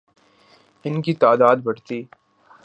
[0.85, 2.01] ان کی تعداد بڑھتی